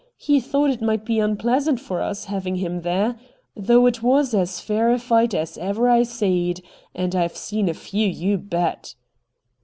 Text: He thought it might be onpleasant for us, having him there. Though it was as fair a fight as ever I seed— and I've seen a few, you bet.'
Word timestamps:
He 0.17 0.39
thought 0.39 0.71
it 0.71 0.81
might 0.81 1.05
be 1.05 1.19
onpleasant 1.21 1.79
for 1.79 2.01
us, 2.01 2.25
having 2.25 2.55
him 2.55 2.81
there. 2.81 3.17
Though 3.55 3.85
it 3.85 4.01
was 4.01 4.33
as 4.33 4.59
fair 4.59 4.91
a 4.91 4.97
fight 4.97 5.35
as 5.35 5.59
ever 5.59 5.87
I 5.91 6.01
seed— 6.01 6.63
and 6.95 7.13
I've 7.15 7.37
seen 7.37 7.69
a 7.69 7.75
few, 7.75 8.07
you 8.07 8.39
bet.' 8.39 8.95